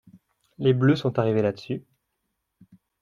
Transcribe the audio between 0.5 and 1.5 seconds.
Les bleus sont arrivés